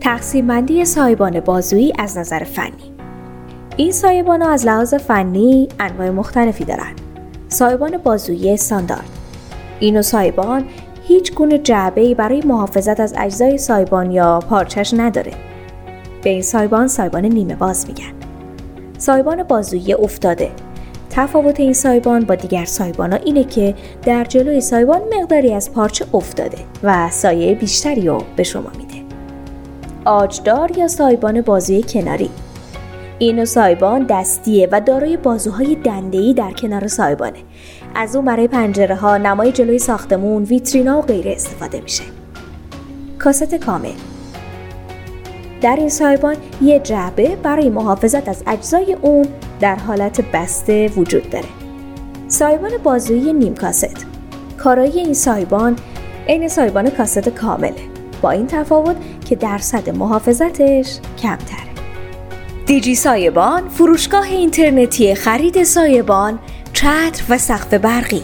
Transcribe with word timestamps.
تقسیم 0.00 0.46
بندی 0.46 0.84
سایبان 0.84 1.40
بازویی 1.40 1.92
از 1.98 2.18
نظر 2.18 2.44
فنی 2.44 2.92
این 3.76 3.92
سایبان 3.92 4.42
ها 4.42 4.50
از 4.50 4.66
لحاظ 4.66 4.94
فنی 4.94 5.68
انواع 5.80 6.10
مختلفی 6.10 6.64
دارند. 6.64 7.00
سایبان 7.48 7.96
بازویی 7.96 8.52
استاندارد 8.52 9.08
این 9.80 9.94
نوع 9.94 10.02
سایبان 10.02 10.64
هیچ 11.02 11.34
گونه 11.34 11.58
جعبه 11.58 12.14
برای 12.14 12.42
محافظت 12.42 13.00
از 13.00 13.14
اجزای 13.18 13.58
سایبان 13.58 14.10
یا 14.10 14.38
پارچش 14.38 14.94
نداره. 14.94 15.32
به 16.22 16.30
این 16.30 16.42
سایبان 16.42 16.88
سایبان 16.88 17.24
نیمه 17.24 17.54
باز 17.54 17.86
میگن. 17.88 18.12
سایبان 18.98 19.42
بازویی 19.42 19.94
افتاده 19.94 20.50
تفاوت 21.10 21.60
این 21.60 21.72
سایبان 21.72 22.24
با 22.24 22.34
دیگر 22.34 22.64
سایبان 22.64 23.12
ها 23.12 23.18
اینه 23.24 23.44
که 23.44 23.74
در 24.02 24.24
جلوی 24.24 24.60
سایبان 24.60 25.00
مقداری 25.20 25.54
از 25.54 25.72
پارچه 25.72 26.06
افتاده 26.14 26.58
و 26.82 27.10
سایه 27.10 27.54
بیشتری 27.54 28.06
رو 28.06 28.24
به 28.36 28.42
شما 28.42 28.70
میده. 28.78 28.94
آجدار 30.04 30.78
یا 30.78 30.88
سایبان 30.88 31.40
بازوی 31.40 31.82
کناری؟ 31.82 32.30
این 33.18 33.44
سایبان 33.44 34.06
دستیه 34.06 34.68
و 34.72 34.80
دارای 34.80 35.16
بازوهای 35.16 35.74
دندهی 35.74 36.34
در 36.34 36.52
کنار 36.52 36.86
سایبانه. 36.86 37.38
از 37.94 38.16
اون 38.16 38.24
برای 38.24 38.48
پنجره 38.48 38.94
ها 38.94 39.16
نمای 39.16 39.52
جلوی 39.52 39.78
ساختمون 39.78 40.42
ویترینا 40.42 40.98
و 40.98 41.02
غیره 41.02 41.32
استفاده 41.32 41.80
میشه. 41.80 42.04
کاست 43.18 43.54
کامل. 43.54 44.09
در 45.60 45.76
این 45.76 45.88
سایبان 45.88 46.36
یه 46.62 46.78
جعبه 46.78 47.36
برای 47.36 47.68
محافظت 47.68 48.28
از 48.28 48.42
اجزای 48.46 48.96
اون 49.02 49.26
در 49.60 49.76
حالت 49.76 50.20
بسته 50.20 50.88
وجود 50.88 51.30
داره. 51.30 51.48
سایبان 52.28 52.70
بازویی 52.82 53.32
نیم 53.32 53.54
کاست. 53.54 54.06
کارایی 54.58 55.00
این 55.00 55.14
سایبان 55.14 55.76
عین 56.28 56.48
سایبان 56.48 56.90
کاست 56.90 57.28
کامله. 57.28 57.74
با 58.22 58.30
این 58.30 58.46
تفاوت 58.46 58.96
که 59.28 59.36
درصد 59.36 59.90
محافظتش 59.90 60.98
کمتره. 61.22 61.70
دیجی 62.66 62.94
سایبان 62.94 63.68
فروشگاه 63.68 64.24
اینترنتی 64.24 65.14
خرید 65.14 65.62
سایبان، 65.62 66.38
چتر 66.72 67.22
و 67.28 67.38
سقف 67.38 67.74
برقی. 67.74 68.22